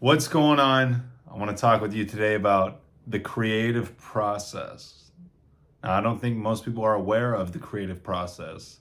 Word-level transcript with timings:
What's 0.00 0.28
going 0.28 0.58
on? 0.58 1.10
I 1.30 1.36
want 1.36 1.54
to 1.54 1.60
talk 1.60 1.82
with 1.82 1.92
you 1.92 2.06
today 2.06 2.34
about 2.34 2.80
the 3.06 3.20
creative 3.20 3.98
process. 3.98 5.10
Now, 5.84 5.92
I 5.92 6.00
don't 6.00 6.18
think 6.18 6.38
most 6.38 6.64
people 6.64 6.82
are 6.82 6.94
aware 6.94 7.34
of 7.34 7.52
the 7.52 7.58
creative 7.58 8.02
process. 8.02 8.78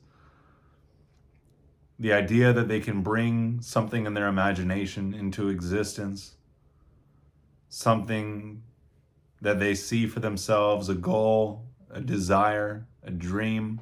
The 2.00 2.14
idea 2.14 2.54
that 2.54 2.70
they 2.70 2.80
can 2.80 3.02
bring 3.02 3.60
something 3.60 4.06
in 4.06 4.14
their 4.14 4.28
imagination 4.28 5.14
into 5.14 5.50
existence, 5.50 6.36
something 7.68 8.64
that 9.42 9.60
they 9.60 9.76
see 9.76 10.08
for 10.08 10.22
themselves, 10.22 10.88
a 10.88 10.96
goal, 10.96 11.66
a 11.90 12.00
desire, 12.00 12.88
a 13.04 13.12
dream, 13.12 13.82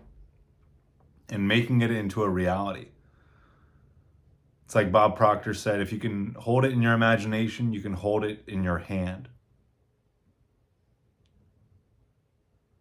and 1.30 1.48
making 1.48 1.82
it 1.84 1.92
into 1.92 2.24
a 2.24 2.30
reality. 2.30 2.88
It's 4.68 4.76
like 4.76 4.92
Bob 4.92 5.16
Proctor 5.16 5.54
said 5.54 5.80
if 5.80 5.94
you 5.94 5.98
can 5.98 6.36
hold 6.38 6.66
it 6.66 6.74
in 6.74 6.82
your 6.82 6.92
imagination, 6.92 7.72
you 7.72 7.80
can 7.80 7.94
hold 7.94 8.26
it 8.26 8.44
in 8.48 8.66
your 8.66 8.80
hand. 8.80 9.30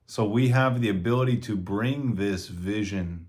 So 0.08 0.24
we 0.24 0.48
have 0.48 0.80
the 0.80 0.88
ability 0.88 1.36
to 1.42 1.56
bring 1.56 2.16
this 2.16 2.48
vision, 2.48 3.28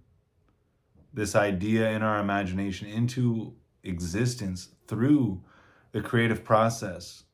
this 1.14 1.36
idea 1.36 1.92
in 1.92 2.02
our 2.02 2.18
imagination 2.18 2.88
into 2.88 3.54
existence 3.84 4.70
through 4.88 5.44
the 5.92 6.02
creative 6.02 6.44
process, 6.44 7.26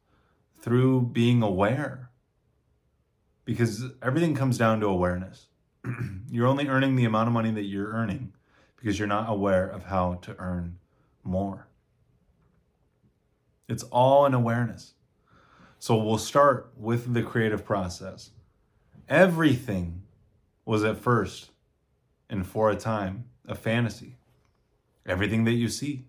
through 0.60 1.04
being 1.04 1.41
aware. 1.41 2.10
Because 3.46 3.85
everything 4.02 4.35
comes 4.35 4.58
down 4.58 4.82
to 4.82 4.88
awareness. 4.88 5.48
you're 6.30 6.48
only 6.48 6.68
earning 6.68 6.98
the 6.98 7.05
amount 7.05 7.30
of 7.30 7.34
money 7.34 7.52
that 7.52 7.63
you're 7.63 7.94
earning 7.94 8.34
because 8.76 8.99
you're 8.99 9.08
not 9.08 9.30
aware 9.30 9.66
of 9.66 9.85
how 9.85 10.16
to 10.16 10.35
earn 10.38 10.80
more. 11.23 11.68
It's 13.68 13.84
all 13.84 14.26
an 14.26 14.34
awareness. 14.34 14.94
So 15.79 15.96
we'll 15.96 16.18
start 16.18 16.71
with 16.77 17.13
the 17.13 17.24
creative 17.24 17.66
process. 17.66 18.32
Everything 19.10 20.04
was 20.66 20.84
at 20.84 20.98
first 20.98 21.51
and 22.29 22.46
for 22.48 22.70
a 22.70 22.76
time 22.76 23.26
a 23.48 23.55
fantasy. 23.55 24.16
Everything 25.05 25.44
that 25.44 25.51
you 25.51 25.68
see, 25.68 26.05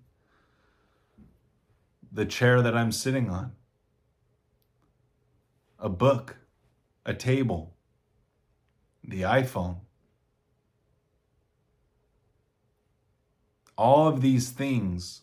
the 2.13 2.25
chair 2.25 2.63
that 2.63 2.77
I'm 2.77 2.93
sitting 2.93 3.29
on, 3.29 3.53
a 5.79 5.89
book, 5.89 6.37
a 7.05 7.13
table, 7.13 7.75
the 9.03 9.23
iPhone, 9.23 9.79
all 13.77 14.09
of 14.09 14.21
these 14.21 14.51
things 14.51 15.23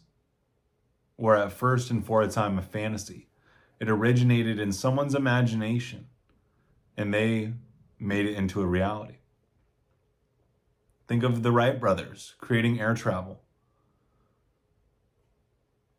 were 1.17 1.35
at 1.35 1.52
first 1.52 1.91
and 1.91 2.05
for 2.05 2.21
a 2.21 2.27
time 2.27 2.57
a 2.57 2.61
fantasy. 2.61 3.27
It 3.80 3.89
originated 3.89 4.59
in 4.59 4.71
someone's 4.71 5.16
imagination 5.16 6.07
and 6.97 7.13
they 7.13 7.53
made 7.99 8.25
it 8.25 8.35
into 8.35 8.61
a 8.61 8.66
reality. 8.66 9.17
Think 11.07 11.23
of 11.23 11.44
the 11.44 11.52
Wright 11.52 11.79
brothers 11.79 12.35
creating 12.39 12.79
air 12.79 12.94
travel. 12.94 13.41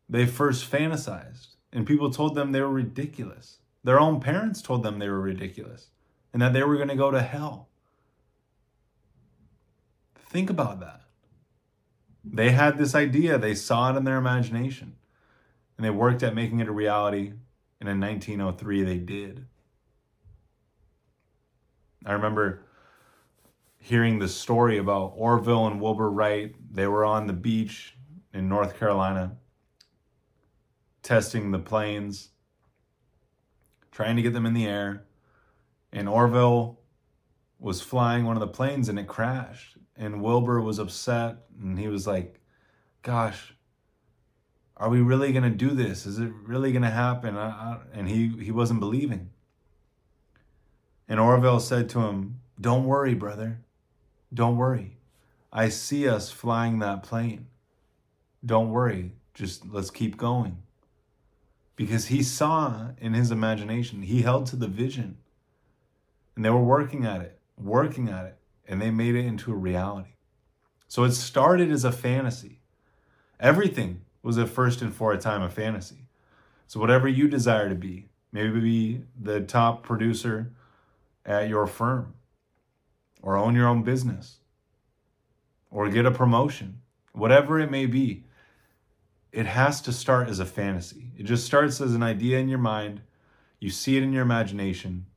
They 0.09 0.25
first 0.25 0.69
fantasized, 0.69 1.55
and 1.71 1.87
people 1.87 2.11
told 2.11 2.35
them 2.35 2.51
they 2.51 2.61
were 2.61 2.69
ridiculous. 2.69 3.59
Their 3.83 3.99
own 3.99 4.19
parents 4.19 4.61
told 4.61 4.83
them 4.83 4.99
they 4.99 5.09
were 5.09 5.21
ridiculous 5.21 5.89
and 6.31 6.41
that 6.41 6.53
they 6.53 6.63
were 6.63 6.75
going 6.75 6.89
to 6.89 6.95
go 6.95 7.11
to 7.11 7.21
hell. 7.21 7.69
Think 10.15 10.49
about 10.49 10.79
that. 10.79 11.02
They 12.23 12.51
had 12.51 12.77
this 12.77 12.95
idea, 12.95 13.37
they 13.37 13.55
saw 13.55 13.93
it 13.93 13.97
in 13.97 14.05
their 14.05 14.17
imagination, 14.17 14.95
and 15.77 15.85
they 15.85 15.89
worked 15.89 16.23
at 16.23 16.35
making 16.35 16.59
it 16.59 16.67
a 16.67 16.71
reality. 16.71 17.33
And 17.81 17.89
in 17.89 17.99
1903, 17.99 18.83
they 18.83 18.97
did. 18.97 19.45
I 22.05 22.13
remember 22.13 22.65
hearing 23.77 24.19
the 24.19 24.29
story 24.29 24.77
about 24.77 25.13
Orville 25.17 25.67
and 25.67 25.81
Wilbur 25.81 26.09
Wright. 26.09 26.55
They 26.71 26.87
were 26.87 27.03
on 27.03 27.27
the 27.27 27.33
beach 27.33 27.97
in 28.33 28.47
North 28.47 28.79
Carolina 28.79 29.35
testing 31.01 31.51
the 31.51 31.59
planes, 31.59 32.29
trying 33.91 34.15
to 34.15 34.21
get 34.21 34.31
them 34.31 34.45
in 34.45 34.53
the 34.53 34.65
air. 34.65 35.03
And 35.91 36.07
Orville 36.07 36.79
was 37.59 37.81
flying 37.81 38.25
one 38.25 38.37
of 38.37 38.39
the 38.39 38.47
planes 38.47 38.89
and 38.89 38.97
it 38.97 39.07
crashed 39.07 39.72
and 39.95 40.21
Wilbur 40.21 40.61
was 40.61 40.79
upset 40.79 41.37
and 41.61 41.77
he 41.77 41.87
was 41.87 42.07
like, 42.07 42.39
"Gosh, 43.01 43.55
are 44.77 44.89
we 44.89 45.01
really 45.01 45.31
to 45.43 45.49
do 45.49 45.69
this? 45.69 46.05
Is 46.05 46.19
it 46.19 46.31
really 46.45 46.71
to 46.83 46.89
happen?" 46.89 47.35
and 47.37 48.09
he 48.09 48.29
he 48.43 48.51
wasn't 48.51 48.79
believing. 48.79 49.29
And 51.07 51.19
Orville 51.19 51.59
said 51.59 51.89
to 51.89 52.01
him, 52.01 52.41
"Don't 52.59 52.85
worry, 52.85 53.13
brother. 53.13 53.63
Don't 54.33 54.57
worry. 54.57 54.97
I 55.51 55.69
see 55.69 56.07
us 56.07 56.31
flying 56.31 56.79
that 56.79 57.03
plane. 57.03 57.47
Don't 58.43 58.71
worry. 58.71 59.15
Just 59.33 59.65
let's 59.67 59.91
keep 59.91 60.17
going." 60.17 60.63
Because 61.75 62.05
he 62.07 62.21
saw 62.21 62.91
in 62.99 63.13
his 63.13 63.31
imagination, 63.31 64.03
he 64.03 64.21
held 64.21 64.45
to 64.47 64.55
the 64.55 64.67
vision. 64.67 65.17
And 66.35 66.45
they 66.45 66.51
were 66.51 66.63
working 66.63 67.05
at 67.05 67.21
it, 67.21 67.39
working 67.57 68.09
at 68.09 68.25
it 68.25 68.37
and 68.67 68.81
they 68.81 68.91
made 68.91 69.15
it 69.15 69.25
into 69.25 69.51
a 69.51 69.55
reality. 69.55 70.15
So 70.87 71.03
it 71.03 71.11
started 71.11 71.71
as 71.71 71.83
a 71.83 71.91
fantasy. 71.91 72.61
Everything 73.39 74.01
was 74.21 74.37
at 74.37 74.49
first 74.49 74.81
and 74.81 74.93
for 74.93 75.11
a 75.11 75.17
time 75.17 75.41
a 75.41 75.49
fantasy. 75.49 76.05
So 76.67 76.79
whatever 76.79 77.07
you 77.07 77.27
desire 77.27 77.69
to 77.69 77.75
be, 77.75 78.07
maybe 78.31 78.59
be 78.59 79.03
the 79.19 79.41
top 79.41 79.83
producer 79.83 80.51
at 81.25 81.49
your 81.49 81.67
firm, 81.67 82.13
or 83.21 83.37
own 83.37 83.55
your 83.55 83.67
own 83.67 83.83
business, 83.83 84.37
or 85.71 85.89
get 85.89 86.05
a 86.05 86.11
promotion, 86.11 86.81
whatever 87.13 87.59
it 87.59 87.71
may 87.71 87.85
be, 87.85 88.23
it 89.31 89.45
has 89.45 89.81
to 89.81 89.91
start 89.91 90.29
as 90.29 90.39
a 90.39 90.45
fantasy. 90.45 91.11
It 91.17 91.23
just 91.23 91.45
starts 91.45 91.81
as 91.81 91.95
an 91.95 92.03
idea 92.03 92.39
in 92.39 92.49
your 92.49 92.59
mind. 92.59 93.01
You 93.59 93.69
see 93.69 93.97
it 93.97 94.03
in 94.03 94.13
your 94.13 94.21
imagination, 94.21 95.07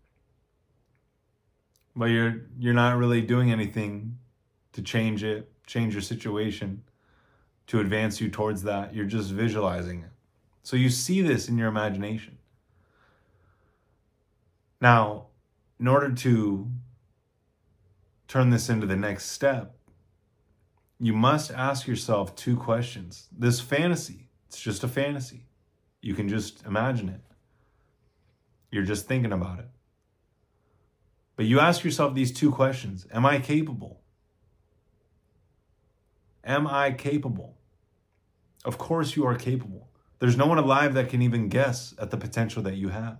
but 1.96 2.06
you're 2.06 2.42
you're 2.58 2.74
not 2.74 2.96
really 2.98 3.22
doing 3.22 3.50
anything 3.50 4.18
to 4.72 4.82
change 4.82 5.24
it, 5.24 5.50
change 5.66 5.94
your 5.94 6.02
situation, 6.02 6.82
to 7.66 7.80
advance 7.80 8.20
you 8.20 8.28
towards 8.28 8.62
that. 8.64 8.94
You're 8.94 9.06
just 9.06 9.30
visualizing 9.30 10.02
it. 10.02 10.10
So 10.62 10.76
you 10.76 10.90
see 10.90 11.22
this 11.22 11.48
in 11.48 11.56
your 11.56 11.68
imagination. 11.68 12.38
Now, 14.80 15.28
in 15.80 15.88
order 15.88 16.12
to 16.12 16.70
turn 18.28 18.50
this 18.50 18.68
into 18.68 18.86
the 18.86 18.96
next 18.96 19.26
step, 19.26 19.74
you 20.98 21.12
must 21.12 21.50
ask 21.50 21.86
yourself 21.86 22.34
two 22.36 22.56
questions. 22.56 23.28
This 23.36 23.60
fantasy, 23.60 24.28
it's 24.48 24.60
just 24.60 24.84
a 24.84 24.88
fantasy. 24.88 25.46
You 26.02 26.14
can 26.14 26.28
just 26.28 26.64
imagine 26.66 27.08
it. 27.08 27.20
You're 28.70 28.84
just 28.84 29.06
thinking 29.06 29.32
about 29.32 29.60
it. 29.60 29.68
But 31.36 31.44
you 31.44 31.60
ask 31.60 31.84
yourself 31.84 32.14
these 32.14 32.32
two 32.32 32.50
questions 32.50 33.06
Am 33.12 33.24
I 33.24 33.38
capable? 33.38 34.00
Am 36.42 36.66
I 36.66 36.92
capable? 36.92 37.58
Of 38.64 38.78
course, 38.78 39.16
you 39.16 39.24
are 39.26 39.36
capable. 39.36 39.88
There's 40.18 40.36
no 40.36 40.46
one 40.46 40.58
alive 40.58 40.94
that 40.94 41.08
can 41.08 41.20
even 41.22 41.48
guess 41.48 41.94
at 41.98 42.10
the 42.10 42.16
potential 42.16 42.62
that 42.62 42.76
you 42.76 42.88
have. 42.88 43.18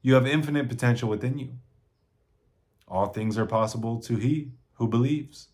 You 0.00 0.14
have 0.14 0.26
infinite 0.26 0.68
potential 0.68 1.08
within 1.08 1.38
you. 1.38 1.58
All 2.86 3.08
things 3.08 3.36
are 3.36 3.46
possible 3.46 4.00
to 4.00 4.16
he 4.16 4.52
who 4.74 4.88
believes. 4.88 5.48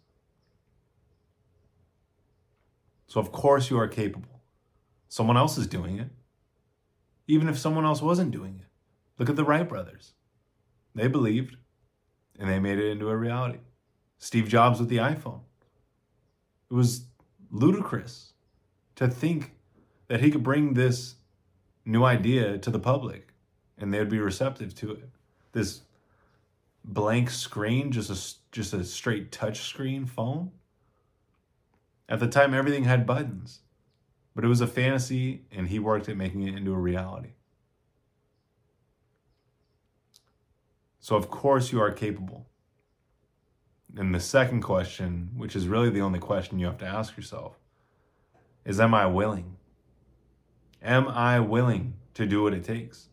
So, 3.09 3.21
of 3.21 3.33
course, 3.33 3.71
you 3.71 3.79
are 3.79 3.89
capable. 3.89 4.43
Someone 5.09 5.37
else 5.37 5.59
is 5.59 5.67
doing 5.67 5.99
it. 5.99 6.11
Even 7.27 7.49
if 7.49 7.59
someone 7.59 7.85
else 7.85 8.03
wasn't 8.03 8.31
doing 8.31 8.61
it. 8.61 8.69
Look 9.19 9.29
at 9.29 9.37
the 9.37 9.45
Wright 9.45 9.69
brothers. 9.69 10.13
They 10.95 11.09
believed 11.09 11.57
and 12.39 12.49
they 12.49 12.59
made 12.59 12.79
it 12.79 12.91
into 12.91 13.09
a 13.09 13.17
reality. 13.17 13.59
Steve 14.19 14.49
Jobs 14.49 14.81
with 14.81 14.89
the 14.89 14.97
iPhone. 14.99 15.41
It 16.71 16.75
was 16.75 17.07
ludicrous 17.51 18.33
to 18.97 19.09
think 19.09 19.53
that 20.09 20.21
he 20.21 20.31
could 20.31 20.43
bring 20.43 20.75
this 20.75 21.17
new 21.85 22.05
idea 22.05 22.59
to 22.59 22.71
the 22.71 22.79
public 22.79 23.29
and 23.79 23.93
they'd 23.93 24.09
be 24.09 24.19
receptive 24.19 24.75
to 24.77 24.93
it. 24.93 25.11
This 25.53 25.83
blank 26.85 27.31
screen, 27.31 27.91
just 27.91 28.11
a 28.11 28.37
just 28.53 28.73
a 28.73 28.85
straight 28.85 29.33
touch 29.33 29.61
screen 29.61 30.07
phone. 30.07 30.53
At 32.09 32.21
the 32.21 32.29
time 32.29 32.55
everything 32.55 32.85
had 32.85 33.07
buttons. 33.07 33.61
But 34.35 34.45
it 34.45 34.49
was 34.49 34.61
a 34.61 34.67
fantasy 34.67 35.43
and 35.53 35.69
he 35.69 35.79
worked 35.79 36.09
at 36.09 36.17
making 36.17 36.43
it 36.43 36.57
into 36.57 36.73
a 36.73 36.79
reality. 36.79 37.31
So, 41.05 41.17
of 41.17 41.29
course, 41.29 41.71
you 41.71 41.83
are 41.83 41.91
capable. 41.91 42.47
And 43.95 44.15
the 44.15 44.21
second 44.21 44.63
question, 44.63 45.33
which 45.37 45.55
is 45.55 45.69
really 45.69 45.91
the 45.91 46.01
only 46.01 46.19
question 46.19 46.59
you 46.59 46.65
have 46.65 46.79
to 46.79 46.87
ask 46.87 47.15
yourself, 47.15 47.59
is 48.65 48.81
Am 48.81 48.95
I 48.95 49.05
willing? 49.05 49.59
Am 50.81 51.07
I 51.07 51.41
willing 51.41 51.93
to 52.15 52.25
do 52.25 52.43
what 52.45 52.55
it 52.55 52.65
takes? 52.65 53.09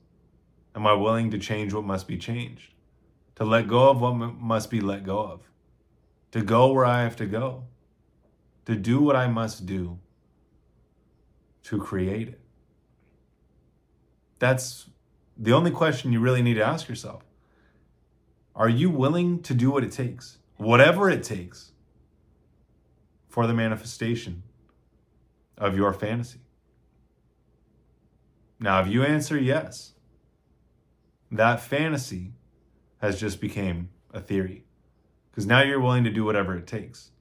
Am 0.74 0.88
I 0.88 0.94
willing 0.94 1.32
to 1.32 1.38
change 1.38 1.74
what 1.74 1.84
must 1.84 2.08
be 2.08 2.18
changed? 2.18 2.72
To 3.36 3.44
let 3.44 3.68
go 3.68 3.90
of 3.90 4.00
what 4.00 4.14
m- 4.14 4.38
must 4.40 4.70
be 4.70 4.80
let 4.80 5.04
go 5.04 5.20
of? 5.20 5.42
To 6.32 6.42
go 6.42 6.72
where 6.72 6.86
I 6.86 7.04
have 7.04 7.18
to 7.18 7.26
go? 7.26 7.66
To 8.68 8.76
do 8.78 9.02
what 9.02 9.18
I 9.18 9.28
must 9.28 9.66
do 9.66 10.00
to 11.64 11.78
create 11.78 12.30
it? 12.30 12.40
That's 14.40 14.90
the 15.36 15.52
only 15.52 15.72
question 15.72 16.14
you 16.14 16.22
really 16.22 16.42
need 16.42 16.54
to 16.54 16.64
ask 16.64 16.88
yourself. 16.88 17.24
Are 18.56 18.70
you 18.70 18.90
willing 18.90 19.42
to 19.44 19.54
do 19.54 19.72
what 19.72 19.84
it 19.84 19.92
takes, 19.92 20.38
whatever 20.58 21.10
it 21.10 21.24
takes, 21.24 21.72
for 23.28 23.48
the 23.48 23.54
manifestation 23.54 24.44
of 25.58 25.76
your 25.76 25.94
fantasy? 25.94 26.40
Now, 28.60 28.82
if 28.82 28.88
you 28.88 29.04
answer 29.04 29.38
yes, 29.38 29.94
that 31.32 31.62
fantasy 31.62 32.34
has 33.00 33.20
just 33.20 33.42
became 33.42 33.90
a 34.14 34.20
theory 34.20 34.66
because 35.32 35.48
now 35.48 35.64
you're 35.64 35.80
willing 35.80 36.04
to 36.04 36.12
do 36.12 36.26
whatever 36.26 36.56
it 36.56 36.68
takes. 36.68 37.12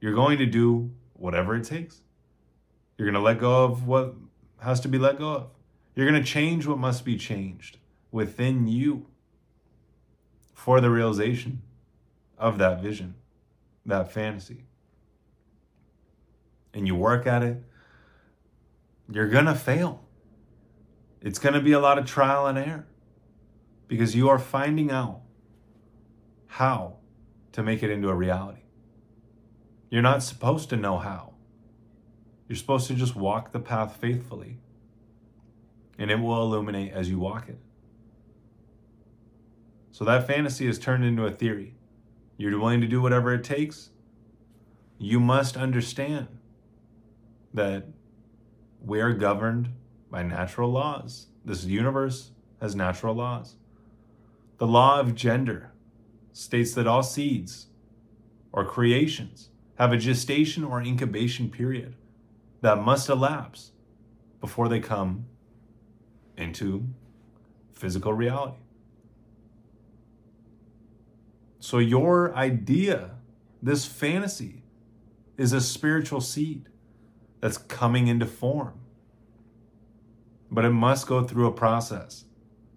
You're 0.00 0.14
going 0.14 0.38
to 0.38 0.46
do 0.46 0.90
whatever 1.14 1.54
it 1.54 1.64
takes. 1.64 2.00
You're 2.98 3.06
going 3.06 3.14
to 3.14 3.20
let 3.20 3.38
go 3.38 3.64
of 3.64 3.86
what 3.86 4.14
has 4.60 4.80
to 4.80 4.88
be 4.88 4.98
let 4.98 5.18
go 5.18 5.32
of. 5.32 5.46
You're 5.94 6.08
going 6.08 6.20
to 6.22 6.28
change 6.28 6.66
what 6.66 6.78
must 6.78 7.04
be 7.04 7.16
changed 7.16 7.78
within 8.10 8.66
you 8.66 9.06
for 10.52 10.80
the 10.80 10.90
realization 10.90 11.62
of 12.38 12.58
that 12.58 12.82
vision, 12.82 13.14
that 13.86 14.12
fantasy. 14.12 14.64
And 16.74 16.86
you 16.86 16.94
work 16.94 17.26
at 17.26 17.42
it, 17.42 17.62
you're 19.10 19.28
going 19.28 19.46
to 19.46 19.54
fail. 19.54 20.04
It's 21.20 21.38
going 21.38 21.54
to 21.54 21.60
be 21.60 21.72
a 21.72 21.80
lot 21.80 21.98
of 21.98 22.06
trial 22.06 22.46
and 22.46 22.58
error 22.58 22.86
because 23.86 24.16
you 24.16 24.28
are 24.28 24.38
finding 24.38 24.90
out 24.90 25.20
how 26.46 26.96
to 27.52 27.62
make 27.62 27.82
it 27.82 27.90
into 27.90 28.08
a 28.08 28.14
reality. 28.14 28.62
You're 29.90 30.02
not 30.02 30.22
supposed 30.22 30.70
to 30.70 30.76
know 30.76 30.98
how. 30.98 31.34
You're 32.48 32.56
supposed 32.56 32.86
to 32.88 32.94
just 32.94 33.14
walk 33.14 33.52
the 33.52 33.60
path 33.60 33.96
faithfully, 33.96 34.58
and 35.98 36.10
it 36.10 36.16
will 36.16 36.42
illuminate 36.42 36.92
as 36.92 37.08
you 37.08 37.18
walk 37.18 37.48
it. 37.48 37.58
So 39.92 40.04
that 40.06 40.26
fantasy 40.26 40.66
is 40.66 40.78
turned 40.78 41.04
into 41.04 41.26
a 41.26 41.30
theory. 41.30 41.74
You're 42.38 42.58
willing 42.58 42.80
to 42.80 42.88
do 42.88 43.00
whatever 43.00 43.32
it 43.34 43.44
takes. 43.44 43.90
You 44.98 45.20
must 45.20 45.56
understand 45.56 46.28
that 47.52 47.86
we 48.84 49.00
are 49.00 49.12
governed 49.12 49.68
by 50.10 50.22
natural 50.22 50.70
laws. 50.70 51.26
This 51.44 51.64
universe 51.64 52.30
has 52.60 52.74
natural 52.74 53.14
laws. 53.14 53.56
The 54.56 54.66
law 54.66 54.98
of 54.98 55.14
gender 55.14 55.72
states 56.32 56.72
that 56.74 56.86
all 56.86 57.02
seeds 57.02 57.66
or 58.50 58.64
creations 58.64 59.50
have 59.74 59.92
a 59.92 59.98
gestation 59.98 60.64
or 60.64 60.80
incubation 60.80 61.50
period 61.50 61.96
that 62.62 62.78
must 62.78 63.10
elapse 63.10 63.72
before 64.40 64.68
they 64.68 64.80
come 64.80 65.26
into 66.36 66.86
physical 67.72 68.14
reality. 68.14 68.61
So, 71.62 71.78
your 71.78 72.34
idea, 72.34 73.12
this 73.62 73.86
fantasy, 73.86 74.64
is 75.36 75.52
a 75.52 75.60
spiritual 75.60 76.20
seed 76.20 76.68
that's 77.40 77.56
coming 77.56 78.08
into 78.08 78.26
form. 78.26 78.80
But 80.50 80.64
it 80.64 80.70
must 80.70 81.06
go 81.06 81.22
through 81.22 81.46
a 81.46 81.52
process. 81.52 82.24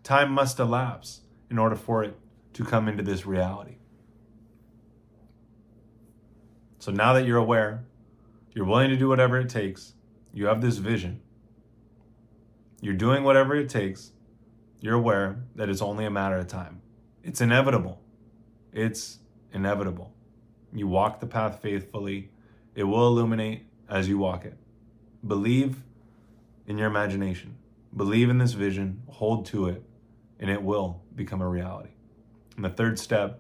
Time 0.04 0.32
must 0.32 0.60
elapse 0.60 1.22
in 1.50 1.58
order 1.58 1.76
for 1.76 2.04
it 2.04 2.16
to 2.54 2.64
come 2.64 2.88
into 2.88 3.02
this 3.02 3.26
reality. 3.26 3.78
So 6.78 6.92
now 6.92 7.14
that 7.14 7.26
you're 7.26 7.40
aware, 7.40 7.86
you're 8.54 8.66
willing 8.66 8.92
to 8.92 8.98
do 8.98 9.10
whatever 9.10 9.40
it 9.40 9.50
takes, 9.50 9.96
you 10.32 10.46
have 10.46 10.62
this 10.62 10.78
vision, 10.78 11.22
you're 12.82 12.94
doing 12.94 13.24
whatever 13.24 13.56
it 13.56 13.68
takes, 13.68 14.12
you're 14.80 14.94
aware 14.94 15.44
that 15.56 15.70
it's 15.70 15.82
only 15.82 16.06
a 16.06 16.12
matter 16.12 16.38
of 16.38 16.46
time. 16.46 16.84
It's 17.24 17.42
inevitable. 17.42 18.05
It's 18.76 19.20
inevitable. 19.54 20.12
You 20.74 20.88
walk 20.88 21.22
the 21.22 21.28
path 21.28 21.62
faithfully, 21.62 22.30
it 22.76 22.84
will 22.84 23.08
illuminate 23.08 23.66
as 23.90 24.10
you 24.10 24.18
walk 24.18 24.44
it. 24.44 24.58
Believe 25.26 25.82
in 26.68 26.78
your 26.78 26.88
imagination, 26.88 27.56
believe 27.96 28.30
in 28.30 28.38
this 28.38 28.52
vision, 28.52 29.02
hold 29.08 29.46
to 29.48 29.70
it, 29.70 29.82
and 30.42 30.50
it 30.50 30.62
will 30.62 31.02
become 31.16 31.42
a 31.42 31.48
reality. 31.48 31.92
And 32.58 32.66
the 32.66 32.70
third 32.70 33.00
step 33.00 33.40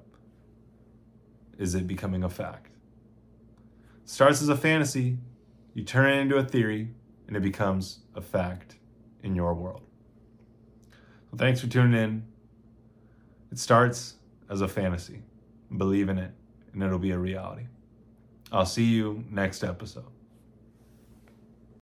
is 1.57 1.75
it 1.75 1.85
becoming 1.85 2.23
a 2.23 2.29
fact. 2.29 2.71
Starts 4.05 4.41
as 4.41 4.47
a 4.47 4.55
fantasy, 4.55 5.17
you 5.73 5.83
turn 5.83 6.13
it 6.13 6.21
into 6.21 6.37
a 6.37 6.43
theory, 6.43 6.91
and 7.27 7.35
it 7.35 7.41
becomes 7.41 7.99
a 8.15 8.21
fact 8.21 8.77
in 9.21 9.35
your 9.35 9.53
world. 9.53 9.81
So 11.29 11.35
thanks 11.35 11.59
for 11.59 11.67
tuning 11.67 11.99
in. 12.01 12.23
It 13.51 13.59
starts 13.59 14.15
as 14.49 14.61
a 14.61 14.67
fantasy. 14.67 15.21
Believe 15.75 16.09
in 16.09 16.17
it, 16.17 16.31
and 16.73 16.83
it'll 16.83 16.99
be 16.99 17.11
a 17.11 17.17
reality. 17.17 17.67
I'll 18.51 18.65
see 18.65 18.85
you 18.85 19.23
next 19.29 19.63
episode. 19.63 20.14